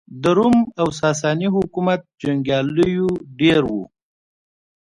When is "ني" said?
1.39-1.47